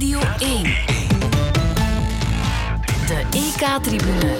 [0.00, 0.62] Radio 1.
[3.06, 4.36] De EK-tribune.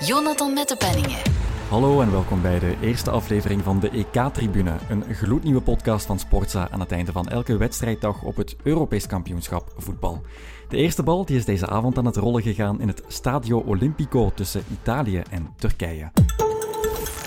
[0.00, 1.18] Jonathan Mettepenningen.
[1.68, 6.68] Hallo en welkom bij de eerste aflevering van de EK-tribune, een gloednieuwe podcast van Sportza
[6.70, 10.22] aan het einde van elke wedstrijddag op het Europees kampioenschap voetbal.
[10.68, 14.32] De eerste bal die is deze avond aan het rollen gegaan in het Stadio Olimpico
[14.34, 16.10] tussen Italië en Turkije.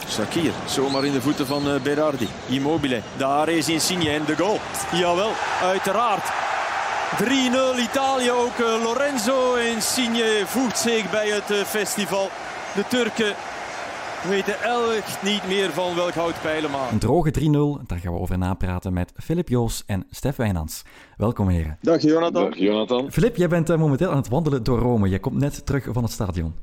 [0.09, 2.27] Shakir, zomaar in de voeten van uh, Berardi.
[2.47, 4.59] Immobile, daar is Insigne en de goal.
[4.91, 5.31] Jawel,
[5.61, 6.44] uiteraard.
[7.23, 7.27] 3-0
[7.79, 12.29] Italië, ook uh, Lorenzo Insigne voegt zich bij het uh, festival.
[12.75, 13.35] De Turken
[14.27, 14.53] weten
[14.95, 16.93] echt niet meer van welk hout pijlen maken.
[16.93, 20.83] Een droge 3-0, daar gaan we over napraten met Filip Joos en Stef Wijnands.
[21.17, 21.77] Welkom heren.
[21.81, 22.43] Dag Jonathan.
[22.43, 23.11] Dag Jonathan.
[23.11, 25.09] Filip, jij bent momenteel aan het wandelen door Rome.
[25.09, 26.55] Je komt net terug van het stadion.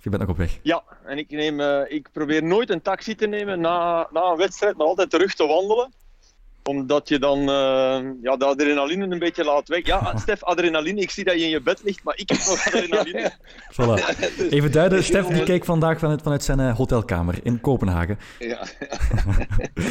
[0.00, 0.58] Je bent nog op weg.
[0.62, 4.36] Ja, en ik, neem, uh, ik probeer nooit een taxi te nemen na, na een
[4.36, 5.92] wedstrijd, maar altijd terug te wandelen.
[6.68, 9.86] Omdat je dan uh, ja, de adrenaline een beetje laat weg.
[9.86, 11.00] Ja, Stef, adrenaline.
[11.00, 13.32] Ik zie dat je in je bed ligt, maar ik heb nog adrenaline.
[13.72, 14.18] voilà.
[14.56, 18.18] Even duiden, Stef die keek vandaag vanuit, vanuit zijn uh, hotelkamer in Kopenhagen.
[18.38, 18.66] Ja.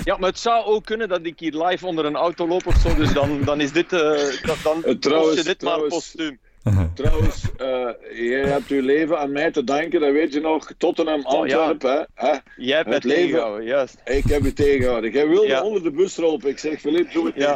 [0.03, 2.75] ja, maar het zou ook kunnen dat ik hier live onder een auto loop of
[2.75, 2.95] zo.
[2.95, 6.39] Dus dan, dan is dit, dan trouwens, je dit trouwens, maar postuum.
[6.93, 7.89] Trouwens, uh,
[8.29, 10.71] jij hebt je leven aan mij te danken, dat weet je nog.
[10.77, 11.99] Tottenham, Antwerpen.
[11.99, 12.31] Oh, ja.
[12.31, 12.37] hè?
[12.63, 14.01] Jij hebt het tegengehouden, juist.
[14.05, 15.11] Ik heb je tegengehouden.
[15.11, 15.63] Jij wilde ja.
[15.63, 16.49] onder de bus lopen.
[16.49, 17.55] Ik zeg, Filip, doe het ja.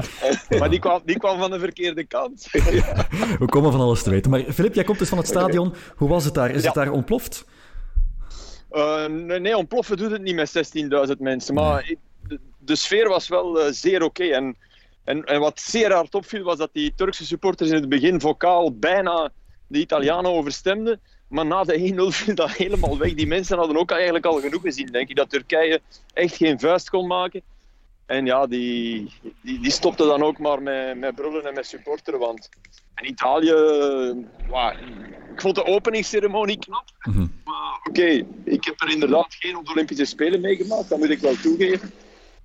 [0.50, 0.60] niet.
[0.60, 2.48] maar die kwam, die kwam van de verkeerde kant.
[2.52, 3.08] ja.
[3.40, 4.32] We komen van alles te weten.
[4.32, 5.68] Maar Filip, jij komt dus van het stadion.
[5.68, 5.80] Okay.
[5.96, 6.52] Hoe was het daar?
[6.52, 7.46] Is het daar ontploft?
[8.72, 10.76] Uh, nee, ontploffen doet het niet met
[11.10, 11.54] 16.000 mensen.
[11.54, 11.98] Maar nee.
[12.28, 14.24] de, de, sfeer was wel uh, zeer oké.
[14.24, 14.32] Okay.
[14.32, 14.56] En,
[15.04, 18.76] en, en wat zeer hard opviel, was dat die Turkse supporters in het begin vocaal
[18.76, 19.32] bijna
[19.68, 21.00] de Italianen overstemden.
[21.28, 23.14] Maar na de 1-0 viel dat helemaal weg.
[23.14, 25.16] Die mensen hadden ook eigenlijk al genoeg gezien, denk ik.
[25.16, 25.82] Dat Turkije
[26.14, 27.42] echt geen vuist kon maken.
[28.06, 32.20] En ja, die, die, die stopte dan ook maar met, met brullen en met supporteren.
[32.20, 32.50] Want
[33.02, 33.54] Italië,
[34.48, 34.74] wow,
[35.34, 36.84] ik vond de openingsceremonie knap.
[37.04, 37.42] Mm -hmm.
[37.44, 41.10] Maar oké, okay, ik heb er inderdaad geen op de Olympische Spelen meegemaakt, dat moet
[41.10, 41.92] ik wel toegeven.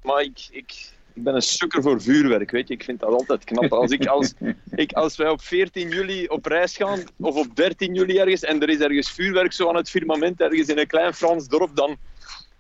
[0.03, 2.75] Maar ik, ik, ik ben een sukker voor vuurwerk, weet je.
[2.75, 3.73] Ik vind dat altijd knap.
[3.73, 4.35] Als, ik, als,
[4.71, 8.63] ik, als wij op 14 juli op reis gaan, of op 13 juli ergens, en
[8.63, 11.97] er is ergens vuurwerk zo aan het firmament, ergens in een klein Frans dorp, dan,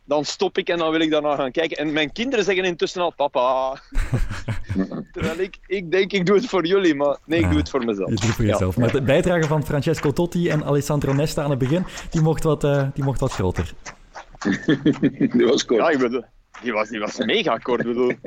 [0.04, 1.76] dan stop ik en dan wil ik daarna gaan kijken.
[1.76, 3.80] En mijn kinderen zeggen intussen al, papa.
[5.12, 7.70] Terwijl ik, ik denk, ik doe het voor jullie, maar nee, ik Ah, doe het
[7.70, 8.08] voor mezelf.
[8.08, 8.74] Je doet het voor jezelf.
[8.74, 8.80] Ja.
[8.80, 12.64] Maar de bijdrage van Francesco Totti en Alessandro Nesta aan het begin, die mocht wat,
[12.64, 13.72] uh, die mocht wat groter.
[15.32, 15.80] die was kort.
[15.80, 16.24] Ja, ik bedoel,
[16.62, 17.82] die was, die was mega kort.
[17.82, 18.12] Bedoel.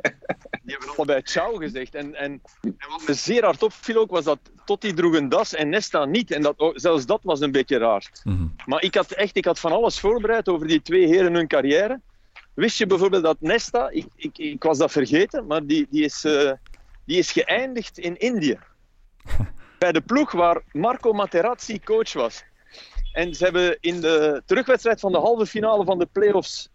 [0.64, 1.96] Die hebben allebei ciao gezegd.
[1.96, 5.54] En, en, en wat me zeer hard opviel ook, was dat Totti droeg een das
[5.54, 6.32] en Nesta niet.
[6.32, 8.22] En dat, zelfs dat was een beetje raar.
[8.24, 8.56] Mm -hmm.
[8.66, 12.02] Maar ik had echt ik had van alles voorbereid over die twee heren hun carrière.
[12.54, 16.26] Wist je bijvoorbeeld dat Nesta, ik, ik, ik was dat vergeten, maar die, die, is,
[16.26, 16.52] uh,
[17.06, 18.60] die is geëindigd in Indië.
[19.80, 22.44] Bij de ploeg waar Marco Materazzi coach was.
[23.14, 26.70] En ze hebben in de terugwedstrijd van de halve finale van de play-offs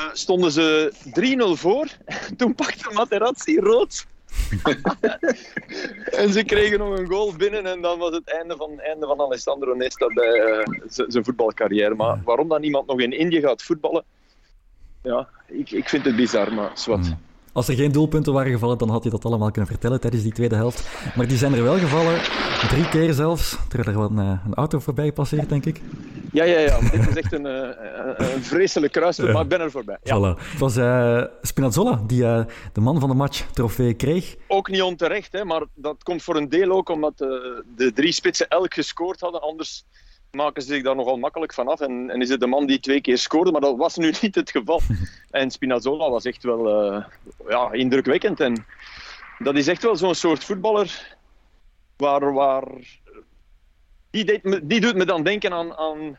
[0.00, 0.92] uh, stonden ze
[1.56, 1.88] 3-0 voor.
[2.36, 4.06] Toen pakte Materazzi rood.
[6.20, 9.20] en ze kregen nog een goal binnen en dan was het einde van, einde van
[9.20, 10.64] Alessandro Nesta bij uh,
[11.08, 11.94] zijn voetbalcarrière.
[11.94, 14.04] Maar waarom dan niemand nog in Indië gaat voetballen,
[15.02, 17.08] ja, ik, ik vind het bizar, maar zwart.
[17.08, 17.18] Mm.
[17.52, 20.32] Als er geen doelpunten waren gevallen, dan had je dat allemaal kunnen vertellen tijdens die
[20.32, 20.88] tweede helft.
[21.16, 22.20] Maar die zijn er wel gevallen,
[22.68, 23.58] drie keer zelfs.
[23.68, 25.80] Terwijl er wel een, een auto voorbij passeert, denk ik.
[26.32, 26.80] Ja, ja, ja.
[26.80, 29.98] Dit is echt een, een, een vreselijk kruispunt, maar ik ben er voorbij.
[30.02, 30.18] Ja.
[30.18, 30.38] Voilà.
[30.38, 34.36] Het was uh, Spinazzola die uh, de man van de match trofee kreeg.
[34.46, 37.28] Ook niet onterecht, hè, maar dat komt voor een deel ook omdat uh,
[37.76, 39.42] de drie spitsen elk gescoord hadden.
[39.42, 39.84] Anders
[40.30, 41.80] maken ze zich daar nogal makkelijk van af.
[41.80, 44.34] En, en is het de man die twee keer scoorde, maar dat was nu niet
[44.34, 44.80] het geval.
[45.30, 47.04] En Spinazzola was echt wel uh,
[47.48, 48.40] ja, indrukwekkend.
[48.40, 48.66] En
[49.38, 51.16] dat is echt wel zo'n soort voetballer
[51.96, 52.32] waar...
[52.32, 52.64] waar
[54.10, 56.18] die, deed me, die doet me dan denken aan, aan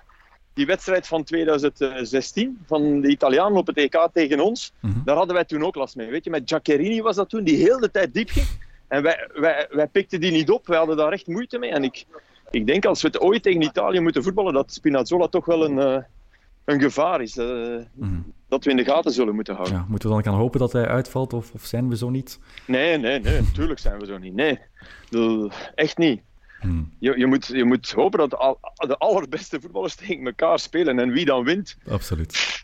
[0.53, 4.73] die wedstrijd van 2016 van de Italianen op het EK tegen ons.
[4.79, 5.03] Mhm.
[5.05, 6.09] Daar hadden wij toen ook last mee.
[6.09, 8.47] Weet je, met Giaccherini was dat toen, die heel de tijd diep ging.
[8.87, 10.67] En wij, wij, wij pikten die niet op.
[10.67, 11.69] Wij hadden daar echt moeite mee.
[11.69, 12.05] En ik,
[12.49, 15.77] ik denk als we het ooit tegen Italië moeten voetballen, dat Spinazzola toch wel een,
[15.77, 16.03] uh,
[16.65, 17.37] een gevaar is.
[17.37, 18.33] Uh, mm.
[18.47, 19.75] Dat we in de gaten zullen moeten houden.
[19.75, 22.39] Ja, moeten we dan gaan hopen dat hij uitvalt of, of zijn we zo niet?
[22.65, 23.41] Nee, nee, nee.
[23.51, 24.33] Natuurlijk zijn we zo niet.
[24.33, 24.59] Nee,
[25.75, 26.21] echt niet.
[26.61, 26.91] Hmm.
[26.99, 30.99] Je, je, moet, je moet hopen dat al, de allerbeste voetballers tegen elkaar spelen.
[30.99, 31.77] En wie dan wint.
[31.87, 32.63] Absoluut.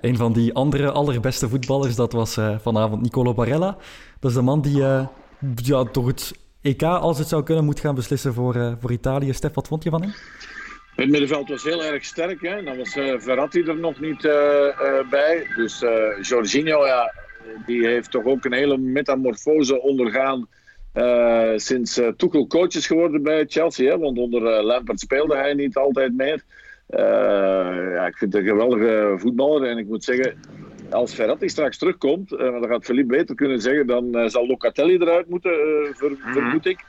[0.00, 3.76] Een van die andere allerbeste voetballers, dat was uh, vanavond Nicolo Barella.
[4.20, 5.06] Dat is de man die uh,
[5.54, 9.32] ja, toch het EK, als het zou kunnen, moet gaan beslissen voor, uh, voor Italië.
[9.32, 10.12] Stef, wat vond je van hem?
[10.96, 12.42] Het middenveld was heel erg sterk.
[12.42, 12.62] Hè?
[12.62, 14.32] Dan was uh, Verratti er nog niet uh,
[15.10, 15.46] bij.
[15.56, 15.84] Dus
[16.20, 17.12] Jorginho, ja,
[17.66, 20.48] die heeft toch ook een hele metamorfose ondergaan
[20.96, 25.36] Uh, sinds uh, Tuchel coach is geworden bij Chelsea, hè, want onder uh, Lampard speelde
[25.36, 26.42] hij niet altijd meer.
[27.92, 30.34] ja, ik vind het een geweldige voetballer en ik moet zeggen,
[30.90, 35.52] als Ferrati straks terugkomt, dan gaat Philippe beter kunnen zeggen, dan zal Locatelli eruit moeten,
[35.92, 36.32] ver, mm -hmm.
[36.32, 36.84] vermoed ik.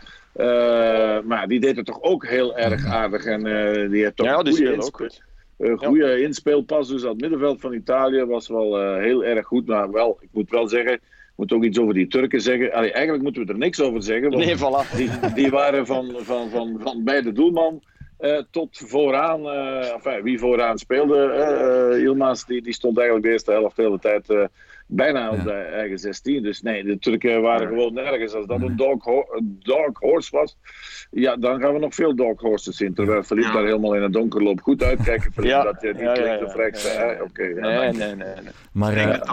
[1.26, 3.44] maar die deed het toch ook heel erg aardig en
[3.90, 5.12] die heeft toch ja, een goede
[5.58, 6.26] goede ja.
[6.26, 9.68] inspeelpas, dus aan het middenveld van Italië was wel heel erg goed.
[9.68, 11.00] Maar wel, ik moet wel zeggen,
[11.38, 12.74] moet ook iets over die Turken zeggen.
[12.74, 14.30] Allee, eigenlijk moeten we er niks over zeggen.
[14.30, 14.96] Want nee, voilà.
[14.96, 17.84] die, die waren van, van, van, van bij de doelman
[18.20, 19.42] uh, tot vooraan.
[19.42, 21.34] Uh, enfin, wie vooraan speelde,
[21.94, 24.50] uh, Ilma's, die, die stond eigenlijk de eerste helft de hele tijd
[24.88, 26.44] bijna op de eigen 16.
[26.44, 28.34] Dus nee, de Turken waren gewoon nergens.
[28.34, 30.58] Als dat een dog, een dog horse was,
[31.12, 32.94] ja, dan gaan we nog veel dog horses zien.
[32.94, 34.62] Terwijl Philippe daar helemaal in het donker loopt.
[34.62, 36.96] Goed uitkijken, Philippe, dat je niet ja, klinkt of rechts.
[36.96, 37.24] Oké.
[37.24, 38.52] Okay, nee, nee, nee, nee.
[38.72, 38.94] Maar,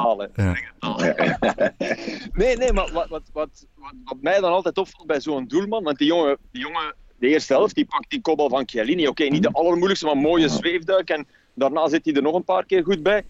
[2.32, 3.66] nee, nee, maar wat, wat, wat,
[4.04, 7.52] wat, mij dan altijd opvalt bij zo'n doelman, want die jongen, die jongen, de eerste
[7.52, 9.02] helft, die pakt die kopbal van Chiellini.
[9.02, 11.08] Oké, okay, niet de allermoeilijkste, maar mooie zweefduik.
[11.08, 13.24] En daarna zit hij er nog een paar keer goed bij.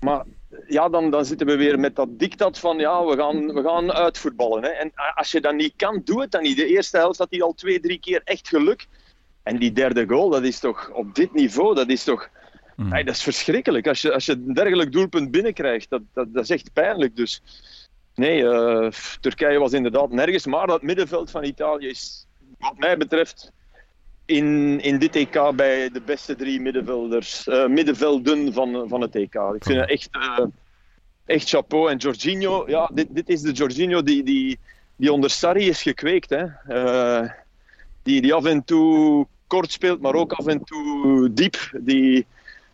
[0.00, 0.24] Maar
[0.66, 3.92] ja, dan, dan zitten we weer met dat dictat van ja, we gaan, we gaan
[3.92, 4.62] uitvoetballen.
[4.62, 4.68] Hè.
[4.68, 6.56] En als je dat niet kan, doe het dan niet.
[6.56, 8.86] De eerste helft had hij al twee, drie keer echt geluk.
[9.42, 12.28] En die derde goal, dat is toch op dit niveau, dat is toch...
[12.76, 12.92] Mm.
[12.92, 13.86] Hey, dat is verschrikkelijk.
[13.86, 17.16] Als je, als je een dergelijk doelpunt binnenkrijgt, dat, dat, dat is echt pijnlijk.
[17.16, 17.42] Dus
[18.14, 20.46] nee, uh, Turkije was inderdaad nergens.
[20.46, 22.26] Maar dat middenveld van Italië is,
[22.58, 23.52] wat mij betreft,
[24.26, 29.34] in, in dit EK bij de beste drie middenvelders, uh, middenvelden van, van het EK.
[29.34, 30.46] Ik vind het echt, uh,
[31.24, 31.90] echt chapeau.
[31.90, 34.58] En Jorginho, ja, dit, dit is de Jorginho die, die,
[34.96, 36.30] die onder Sarri is gekweekt.
[36.30, 36.44] Hè.
[36.68, 37.30] Uh,
[38.02, 41.70] die, die af en toe kort speelt, maar ook af en toe diep.
[41.80, 42.26] Die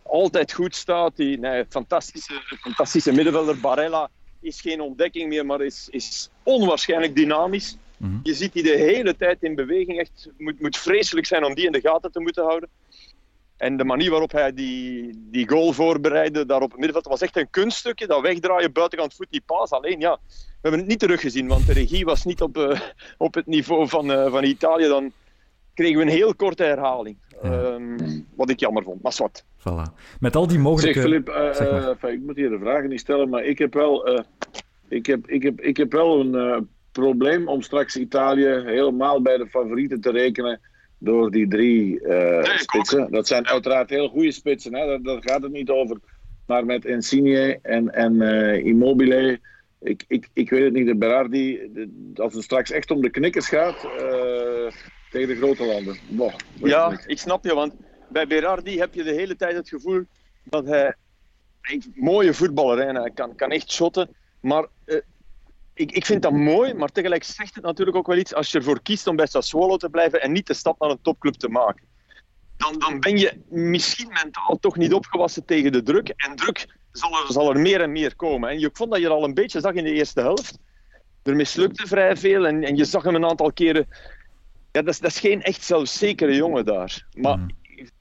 [0.03, 1.15] altijd goed staat.
[1.15, 3.59] Die, fantastische, fantastische middenvelder.
[3.59, 4.09] Barella
[4.39, 7.77] is geen ontdekking meer, maar is, is onwaarschijnlijk dynamisch.
[8.03, 8.19] Mhm.
[8.23, 9.99] Je ziet die de hele tijd in beweging.
[9.99, 12.69] Echt, moet, moet vreselijk zijn om die in de gaten te moeten houden.
[13.57, 17.37] En de manier waarop hij die, die goal voorbereidde daar op het middenveld was echt
[17.37, 18.07] een kunststukje.
[18.07, 19.71] Dat wegdraaien, buitenkant voet, die paas.
[19.71, 22.79] Alleen ja, we hebben het niet teruggezien, want de regie was niet op, uh,
[23.17, 24.87] op het niveau van, uh, van Italië.
[24.87, 25.11] Dan
[25.73, 27.17] kregen we een heel korte herhaling.
[27.43, 27.63] Ja.
[27.63, 29.43] Um, wat ik jammer vond, maar zwart.
[29.59, 30.17] Voilà.
[30.19, 30.93] Met al die mogelijke...
[30.93, 34.23] Zeg Filip, uh, zeg ik moet hier de vragen niet stellen, maar ik heb wel,
[34.87, 39.47] ik heb, ik heb, ik heb wel een probleem om straks Italië helemaal bij de
[39.47, 40.59] favorieten te rekenen
[40.97, 43.11] door die drie uh, spitsen.
[43.11, 44.85] Dat zijn uiteraard heel goede spitsen, hè?
[44.85, 45.97] Daar, daar, gaat het niet over.
[46.45, 49.39] Maar met Insigne en, en uh, Immobile,
[49.79, 51.71] ik, ik, ik weet het niet, de Berardi,
[52.15, 54.71] als het straks echt om de knikkers gaat uh,
[55.09, 55.97] tegen de grote landen.
[56.09, 57.73] Boah, ja, ik, ik snap je, want
[58.09, 60.03] bij Berardi heb je de hele tijd het gevoel
[60.43, 60.95] dat hij
[61.61, 64.09] een mooie voetballer is hij kan, kan echt shotten.
[64.39, 64.67] Maar
[65.73, 68.57] ik, ik vind dat mooi, maar tegelijk zegt het natuurlijk ook wel iets als je
[68.57, 71.49] ervoor kiest om bij Sassuolo te blijven en niet de stap naar een topclub te
[71.49, 71.85] maken.
[72.57, 76.13] Dan, dan ben je misschien mentaal toch niet opgewassen tegen de druk.
[76.15, 78.49] En druk zal er, zal er meer en meer komen.
[78.49, 80.59] En je vond dat je al een beetje zag in de eerste helft.
[81.23, 83.87] Er mislukte vrij veel en, en je zag hem een aantal keren.
[84.71, 87.05] Ja, dat, is, dat is geen echt zelfzekere jongen daar.
[87.17, 87.49] Maar mm.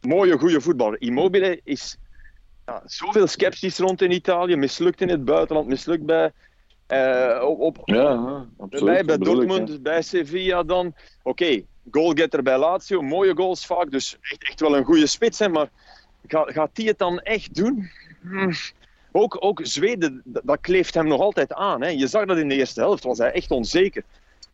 [0.00, 1.00] mooie, goede voetballer.
[1.00, 1.96] Immobile is
[2.66, 4.56] ja, zoveel sceptisch rond in Italië.
[4.56, 6.32] Mislukt in het buitenland, mislukt bij
[6.92, 9.06] uh, op, op, ja, absoluut.
[9.06, 10.86] Bij, Dortmund, ik, bij Sevilla dan.
[10.86, 15.38] Oké, okay, goalgetter bij Lazio, mooie goals vaak, dus echt, echt wel een goede spits.
[15.38, 15.68] Hè, maar
[16.26, 17.90] gaat, gaat die het dan echt doen?
[18.22, 18.52] Hm.
[19.12, 21.82] Ook, ook Zweden, dat kleeft hem nog altijd aan.
[21.82, 21.88] Hè.
[21.88, 24.02] Je zag dat in de eerste helft, was hij echt onzeker.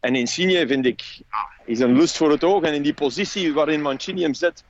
[0.01, 1.21] En Insigne vind ik,
[1.65, 2.63] is een lust voor het oog.
[2.63, 4.65] En in die positie waarin Mancini hem zet,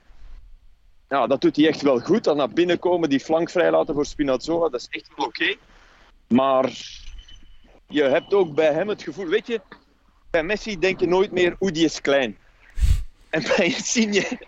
[1.09, 2.25] ja, dat doet hij echt wel goed.
[2.25, 5.43] Dan naar binnen komen, die flank vrijlaten voor Spinazzola, dat is echt wel oké.
[5.43, 5.59] Okay.
[6.29, 6.73] Maar
[7.89, 9.61] je hebt ook bij hem het gevoel, weet je,
[10.31, 12.37] bij Messi denk je nooit meer, hoe die is klein.
[13.31, 14.39] En bij Insigne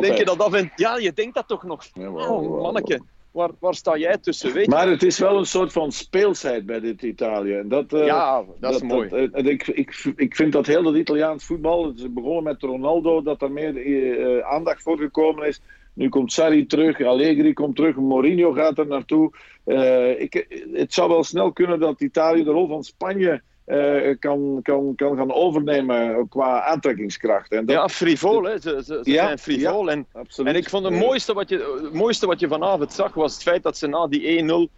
[0.00, 1.84] denk je dat af en Ja, je denkt dat toch nog.
[1.94, 4.52] Ja, oh, manneke, waar, waar sta jij tussen?
[4.52, 7.54] Weet maar het is wel een soort van speelsheid bij dit Italië.
[7.54, 9.08] En dat, uh, ja, dat is mooi.
[9.08, 12.62] Dat, uh, ik, ik, ik vind dat heel dat Italiaans voetbal, het is begonnen met
[12.62, 15.60] Ronaldo, dat er meer uh, aandacht voor gekomen is.
[15.96, 19.32] Nu komt Sarri terug, Allegri komt terug, Mourinho gaat er naartoe.
[19.64, 24.60] Uh, ik, het zou wel snel kunnen dat Italië de rol van Spanje uh, kan,
[24.62, 27.52] kan, kan gaan overnemen qua aantrekkingskracht.
[27.52, 28.58] En dat, ja, frivol, hè.
[28.60, 29.86] Ze, ze, ze ja, zijn frivol.
[29.86, 30.06] Ja, en,
[30.46, 33.42] en ik vond het mooiste wat, je, het mooiste wat je vanavond zag, was het
[33.42, 34.72] feit dat ze na die 1-0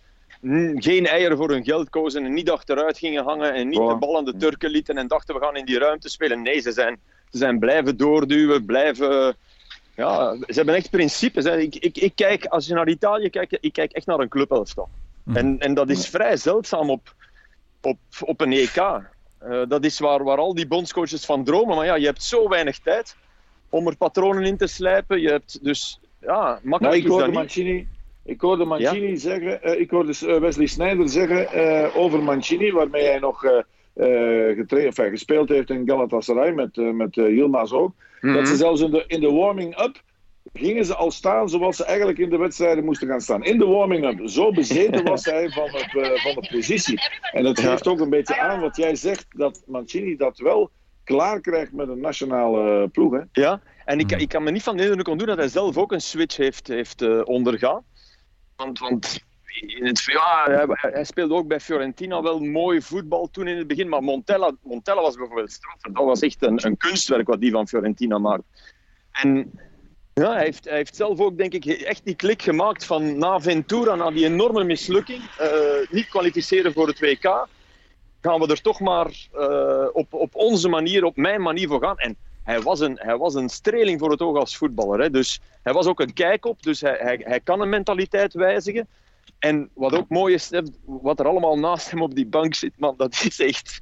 [0.74, 3.90] geen eieren voor hun geld kozen en niet achteruit gingen hangen en niet wow.
[3.90, 6.42] de bal aan de Turken lieten en dachten we gaan in die ruimte spelen.
[6.42, 9.36] Nee, ze zijn, ze zijn blijven doorduwen, blijven
[9.98, 11.44] ja, ze hebben echt principes.
[11.44, 11.58] Hè.
[11.58, 14.88] Ik, ik, ik kijk, als je naar Italië kijkt, ik kijk echt naar een clubelftal.
[15.22, 15.36] Mm.
[15.36, 17.14] En, en dat is vrij zeldzaam op,
[17.82, 18.76] op, op een EK.
[18.76, 21.76] Uh, dat is waar, waar al die bondscoaches van dromen.
[21.76, 23.16] Maar ja, je hebt zo weinig tijd
[23.68, 25.20] om er patronen in te slijpen.
[25.20, 27.86] Je hebt dus, ja, makkelijk nou, ik is hoorde dat Mancini, niet.
[28.24, 33.18] Ik hoorde Mancini zeggen, uh, ik hoorde Wesley Sneijder zeggen uh, over Mancini, waarmee hij
[33.18, 33.44] nog
[33.98, 37.94] enfin, gespeeld heeft in Galatasaray met, met Yilmaz ook.
[38.20, 38.38] Mm -hmm.
[38.38, 40.02] Dat ze zelfs in de, in de warming-up
[40.52, 43.44] gingen ze al staan zoals ze eigenlijk in de wedstrijden moesten gaan staan.
[43.44, 44.28] In de warming-up.
[44.28, 47.00] Zo bezeten was hij van, het, uh, van de positie.
[47.32, 50.70] En dat geeft ook een beetje aan wat jij zegt, dat Mancini dat wel
[51.04, 53.12] klaar krijgt met een nationale ploeg.
[53.12, 53.20] Hè?
[53.32, 55.92] Ja, en ik, ik kan me niet van de indruk ontdoen dat hij zelf ook
[55.92, 57.84] een switch heeft, heeft uh, ondergaan.
[58.56, 59.26] Want, want
[59.66, 63.66] in het, ja, hij, hij, speelde ook bij Fiorentina wel mooi voetbal toen in het
[63.66, 63.88] begin.
[63.88, 65.80] Maar Montella, Montella was bijvoorbeeld straf.
[65.80, 68.44] Dat was echt een, een kunstwerk wat die van Fiorentina maakte.
[69.12, 69.52] En
[70.14, 73.40] ja, hij heeft, hij heeft zelf ook, denk ik, echt die klik gemaakt van na
[73.40, 77.48] Ventura, na die enorme mislukking, uh, niet kwalificeren voor het WK,
[78.20, 81.98] gaan we er toch maar uh, op, op onze manier, op mijn manier voor gaan.
[81.98, 85.00] En hij was een, hij was een streling voor het oog als voetballer.
[85.00, 85.10] Hè.
[85.10, 88.88] Dus hij was ook een kijk op, dus hij, hij, hij kan een mentaliteit wijzigen.
[89.38, 90.50] En wat ook mooi is,
[90.84, 93.78] wat er allemaal naast hem op die bank zit, man, dat is echt...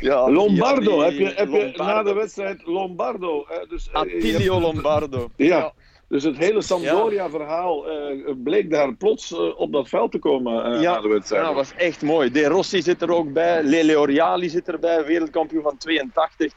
[0.00, 1.66] Ja, Lombardo, ja, die, heb, je, heb Lombardo.
[1.66, 3.44] je na de wedstrijd Lombardo.
[3.48, 4.64] Hè, dus, Attilio hebt...
[4.64, 5.30] Lombardo.
[5.36, 5.46] Ja.
[5.46, 5.72] ja.
[6.08, 10.82] Dus het hele Sampdoria-verhaal uh, bleek daar plots uh, op dat veld te komen uh,
[10.82, 11.42] ja, na de wedstrijd.
[11.42, 12.30] Ja, dat was echt mooi.
[12.30, 16.52] De Rossi zit er ook bij, Lele Oriali zit erbij, wereldkampioen van 82.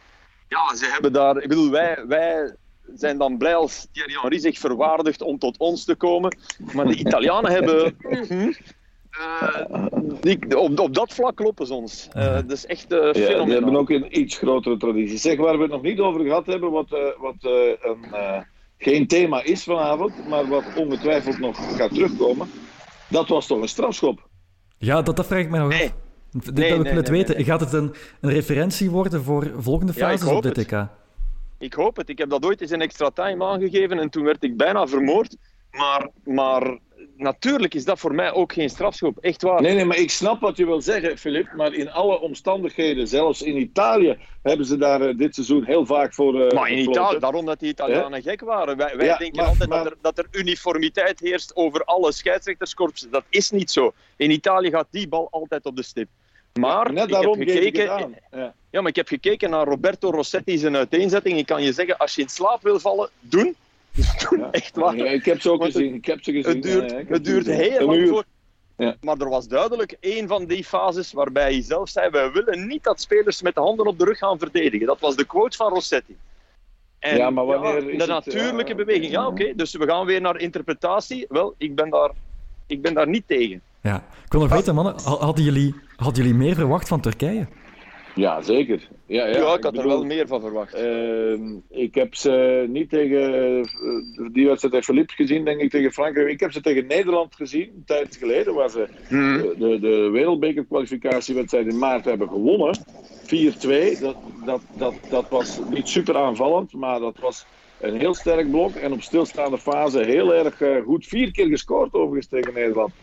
[0.48, 1.42] Ja, ze hebben daar...
[1.42, 2.56] Ik bedoel, wij, wij
[2.94, 6.38] zijn dan blij als Thierry Henry zich verwaardigt om tot ons te komen.
[6.74, 7.96] Maar de Italianen hebben...
[9.20, 9.86] Uh,
[10.22, 12.08] die, op, op dat vlak kloppen ze ons.
[12.16, 15.18] Uh, dat is echt uh, ja, Die hebben ook een iets grotere traditie.
[15.18, 16.90] Zeg, waar we het nog niet over gehad hebben, wat,
[17.20, 18.06] wat een,
[18.78, 22.48] geen thema is vanavond, maar wat ongetwijfeld nog gaat terugkomen,
[23.10, 24.28] dat was toch een strafschop?
[24.78, 25.84] Ja, dat, dat vraag ik me nog nee.
[25.84, 25.94] af.
[26.44, 27.46] Dit nee, wil ik nee, nee, weten.
[27.46, 30.88] Gaat het een, een referentie worden voor volgende fases ja, op dit TK?
[31.58, 32.10] Ik hoop het.
[32.10, 35.36] Ik heb dat ooit eens in extra time aangegeven en toen werd ik bijna vermoord.
[35.72, 36.78] Maar, maar
[37.18, 39.18] natuurlijk is dat voor mij ook geen strafschop.
[39.18, 39.62] Echt waar.
[39.62, 41.54] Nee, nee, maar ik snap wat je wil zeggen, Filip.
[41.54, 46.14] Maar in alle omstandigheden, zelfs in Italië, hebben ze daar uh, dit seizoen heel vaak
[46.14, 46.36] voor.
[46.36, 48.78] Uh, maar in Italië, daarom dat die Italianen gek waren.
[48.78, 49.84] Wij, wij ja, denken maar, altijd maar...
[49.84, 53.12] Dat, er, dat er uniformiteit heerst over alle scheidsrechterskorpsen.
[53.12, 53.94] Dat is niet zo.
[54.16, 56.08] In Italië gaat die bal altijd op de stip.
[56.60, 58.16] Maar Net ik heb gekeken.
[58.32, 58.54] Ja.
[58.76, 58.82] Ja.
[58.82, 61.38] maar ik heb gekeken naar Roberto Rossetti zijn uiteenzetting.
[61.38, 63.56] Ik kan je zeggen, als je in slaap wil vallen, doen.
[64.30, 64.52] Ja.
[64.52, 64.96] Echt waar.
[64.96, 65.94] Ja, ik heb ze ook gezien.
[65.94, 66.54] Ik heb ze gezien.
[66.54, 68.24] Het duurt, ja, het duurt heel lang voor.
[68.78, 68.96] Ja.
[69.02, 72.84] Maar er was duidelijk één van die fases waarbij hij zelf zei: Wij willen niet
[72.84, 74.88] dat spelers met de handen op de rug gaan verdedigen.
[74.88, 76.18] Dat was de quote van Rossetti.
[77.00, 79.12] En ja, maar wanneer de is het, natuurlijke ja, beweging.
[79.12, 79.42] Ja, oké.
[79.42, 79.56] Okay.
[79.56, 81.26] Dus we gaan weer naar interpretatie.
[81.30, 82.12] Wel, ik ben daar,
[82.68, 83.62] ik ben daar niet tegen.
[83.82, 83.96] Ja.
[84.26, 87.48] Ik wil nog weten, mannen, hadden jullie, hadden jullie meer verwacht van Turkije?
[88.16, 88.88] Ja, zeker.
[89.08, 90.76] Ja, ja, ja ik ik had bedoel, er wel meer van verwacht.
[90.76, 95.92] Uh, ik heb ze niet tegen uh, die wedstrijd tegen Philippe gezien, denk ik, tegen
[95.92, 96.30] Frankrijk.
[96.30, 99.38] Ik heb ze tegen Nederland gezien, een tijd geleden, waar ze Hmm.
[99.38, 102.78] de, de, de wereldbekerkwalificatiewedstrijd in maart hebben gewonnen.
[103.24, 104.00] 4-2.
[104.00, 108.76] Dat, dat, dat, dat was niet super aanvallend, maar dat was een heel sterk blok.
[108.76, 111.08] En op stilstaande fase heel erg uh, goed.
[111.08, 112.94] Vier keer gescoord overigens tegen Nederland.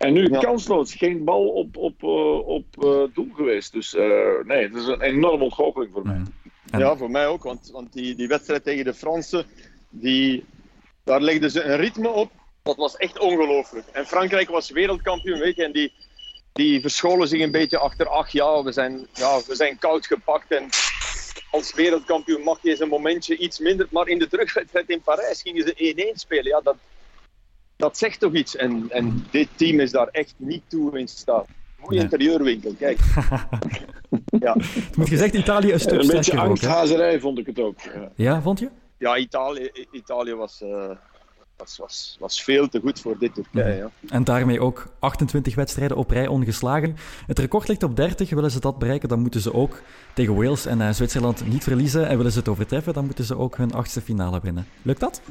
[0.00, 0.38] En nu Ja.
[0.38, 3.72] kansloos, geen bal op, op, uh, op uh, doel geweest.
[3.72, 4.02] Dus uh,
[4.44, 6.16] nee, het is een enorme ontgoocheling voor mij.
[6.16, 6.32] Mm.
[6.70, 7.42] En- Ja, voor mij ook.
[7.42, 9.46] Want, want die, die wedstrijd tegen de Fransen,
[9.90, 10.44] die,
[11.04, 12.30] daar legden ze een ritme op.
[12.62, 13.86] Dat was echt ongelooflijk.
[13.92, 15.64] En Frankrijk was wereldkampioen, weet je.
[15.64, 15.92] En die,
[16.52, 18.08] die verscholen zich een beetje achter.
[18.08, 20.50] Ach ja, we zijn, ja, we zijn koud gepakt.
[20.52, 20.68] En
[21.50, 23.86] als wereldkampioen mag je eens een momentje iets minder.
[23.90, 26.44] Maar in de terugwedstrijd in Parijs gingen ze 1-1 spelen.
[26.46, 26.76] Ja, dat,
[27.80, 28.56] dat zegt toch iets.
[28.56, 31.46] En, en dit team is daar echt niet toe in staat.
[31.80, 32.98] Mooie interieurwinkel, kijk.
[34.46, 34.56] ja.
[34.58, 36.38] Het moet gezegd, Italië een stuk Een beetje ook.
[36.38, 37.80] Angsthazerij vond ik het ook.
[37.80, 38.10] Ja.
[38.14, 38.70] Ja, vond je?
[38.98, 40.90] Ja, Italië, Italië was, eh,
[41.56, 43.76] was, was, was veel te goed voor dit Turkije.
[43.76, 43.90] Ja.
[44.08, 46.96] En daarmee ook 28 wedstrijden op rij ongeslagen.
[47.26, 48.30] Het record ligt op 30.
[48.30, 49.82] Willen ze dat bereiken, dan moeten ze ook
[50.14, 52.08] tegen Wales en eh, Zwitserland niet verliezen.
[52.08, 54.66] En willen ze het overtreffen, dan moeten ze ook hun achtste finale winnen.
[54.82, 55.22] Lukt dat?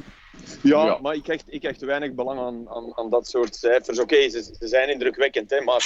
[0.62, 0.98] Ja, Ja.
[1.02, 3.98] maar ik hecht, ik hecht weinig belang aan, aan, aan dat soort cijfers.
[3.98, 5.76] Oké, ze, ze zijn indrukwekkend, hè, maar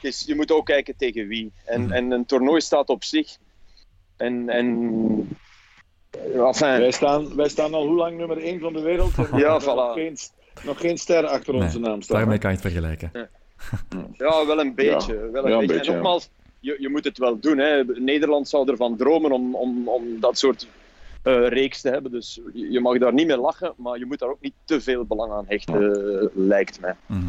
[0.00, 1.52] het is, je moet ook kijken tegen wie.
[1.64, 1.92] En, Mhm.
[1.92, 3.36] en een toernooi staat op zich.
[4.16, 4.66] En, en
[6.34, 9.12] enfin, Wij, staan, wij staan al hoe lang nummer 1 van de wereld?
[9.32, 9.94] En Ja, nog voilà.
[9.94, 10.16] Geen,
[10.64, 12.16] nog geen ster achter onze naam staan.
[12.16, 13.10] daarmee kan je het vergelijken.
[14.18, 15.30] ja, wel een beetje.
[15.30, 15.74] wel een Ja, een beetje.
[15.74, 16.28] beetje, en nogmaals,
[16.60, 17.58] je, je moet het wel doen.
[17.58, 17.84] Hè.
[17.84, 20.66] Nederland zou ervan dromen om, om, om dat soort
[21.26, 22.10] eh, reeks te hebben.
[22.12, 25.04] Dus je mag daar niet mee lachen, maar je moet daar ook niet te veel
[25.04, 25.74] belang aan hechten,
[26.20, 26.94] eh, lijkt mij.
[27.06, 27.22] Mhm.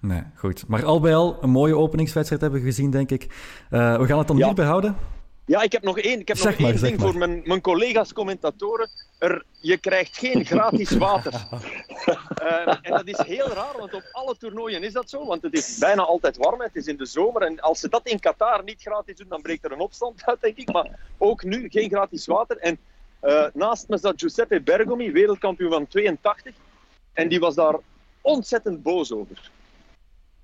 [0.00, 0.66] Nee, goed.
[0.68, 3.22] Maar al bij al een mooie openingswedstrijd hebben we gezien, denk ik.
[3.70, 4.46] Eh, we gaan het dan Ja.
[4.46, 4.96] hierbij houden.
[5.44, 7.08] Ja, ik heb nog één, ik heb Zeg nog maar, één ding maar.
[7.08, 8.88] voor mijn, mijn collega's commentatoren.
[9.18, 11.32] Er, je krijgt geen gratis water.
[12.82, 15.26] En dat is heel raar, want op alle toernooien is dat zo.
[15.26, 17.42] Want het is bijna altijd warm, het is in de zomer.
[17.42, 20.40] En als ze dat in Qatar niet gratis doen, dan breekt er een opstand uit,
[20.40, 20.72] denk ik.
[20.72, 22.56] Maar ook nu geen gratis water.
[22.58, 22.78] En
[23.20, 26.54] eh, naast me zat Giuseppe Bergomi, wereldkampioen van 82.
[27.12, 27.78] En die was daar
[28.20, 29.50] ontzettend boos over.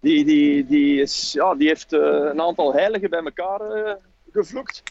[0.01, 3.95] Die, die, die, is, ja, die heeft eh, een aantal heiligen bij elkaar eh,
[4.33, 4.83] gevloekt.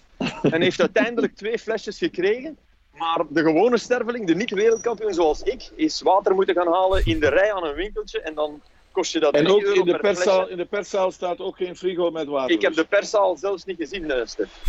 [0.41, 2.57] En heeft uiteindelijk twee flesjes gekregen.
[2.93, 7.29] Maar de gewone sterveling, de niet-wereldkampioen zoals ik, is water moeten gaan halen in de
[7.29, 8.21] rij aan een winkeltje.
[8.21, 8.61] En dan
[8.91, 11.57] kost je dat En 3 ook in de, per perszaal, in de perszaal staat ook
[11.57, 12.55] geen frigo met water.
[12.55, 14.61] Ik heb de perszaal zelfs niet gezien, Stef.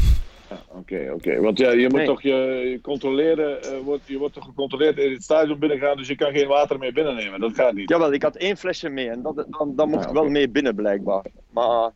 [0.69, 1.41] Oké, oké.
[1.41, 2.07] Want ja, je moet Nee.
[2.07, 2.35] toch je,
[2.71, 6.33] je controleren, eh, wordt, je wordt toch gecontroleerd in het stadion binnengaan, dus je kan
[6.33, 7.41] geen water meer binnennemen.
[7.41, 7.89] Dat gaat niet.
[7.89, 10.75] Jawel, ik had één flesje mee en dat, dan, dan mocht ik wel mee binnen,
[10.75, 11.25] blijkbaar.
[11.51, 11.91] Maar,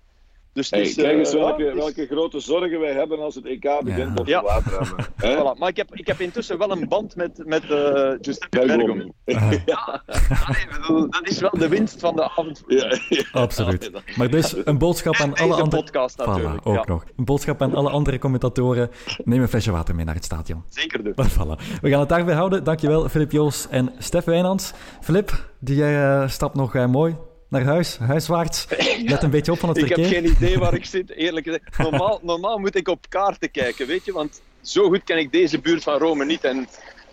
[0.53, 3.45] dus Hey, is, kijk eens eh, welke, is- welke grote zorgen wij hebben als het
[3.47, 4.25] EK begint Ja.
[4.25, 4.43] we Ja.
[4.43, 4.95] water?
[5.25, 5.59] Voilà.
[5.59, 8.49] Maar ik heb, ik heb intussen wel een band met, met eh Giuseppe.
[8.67, 9.13] Bergomi.
[9.67, 10.03] Ja,
[10.47, 12.63] allee, dat is wel de winst van de avond.
[12.67, 13.23] Ja, ja.
[13.33, 13.91] Absoluut.
[14.17, 15.83] Maar dus een boodschap aan alle andere...
[15.83, 17.05] podcast Voilà, ook ja, nog.
[17.17, 18.91] Een boodschap aan alle andere commentatoren.
[19.25, 20.63] Neem een flesje water mee naar het stadion.
[20.69, 21.15] Zeker doen.
[21.31, 21.79] Voilà.
[21.81, 22.65] We gaan het daarbij houden.
[22.65, 24.73] Dankjewel, Filip Joos en Stef Wijnands.
[25.01, 27.17] Filip, die eh, stapt nog mooi
[27.51, 28.67] naar huis, huiswaarts.
[29.07, 30.21] Let een beetje op van het Ik heb verkeer.
[30.23, 31.79] geen idee waar ik zit, eerlijk gezegd.
[31.79, 35.59] Normaal, normaal moet ik op kaarten kijken, weet je, want zo goed ken ik deze
[35.61, 36.45] buurt van Rome niet.
[36.45, 36.69] En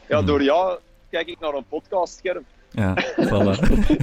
[0.07, 0.25] ja, Hmm.
[0.25, 0.79] door jou
[1.09, 2.45] kijk ik naar een podcastscherm.
[2.77, 2.93] Ja,
[3.29, 3.59] voilà.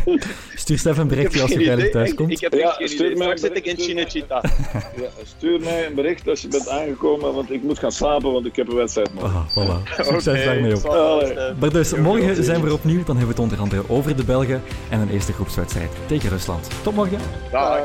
[0.55, 2.31] Stuur Stef een berichtje als je veilig thuis komt.
[2.31, 3.17] ik heb Ja, stuur idee.
[3.27, 4.41] mij zit ik in bericht, stuur Cinecittà.
[5.03, 8.47] Ja, stuur mij een bericht als je bent aangekomen, want ik moet gaan slapen, want
[8.47, 9.31] ik heb een wedstrijd morgen.
[9.39, 10.05] Ah, voilà.
[10.05, 11.33] Succes Oké, daarmee Allee.
[11.33, 13.05] eh, Maar dus, morgen zijn we er opnieuw.
[13.05, 16.69] Dan hebben we het onder andere over de Belgen en een eerste groepswedstrijd tegen Rusland.
[16.83, 17.19] Tot morgen.
[17.51, 17.79] Dag.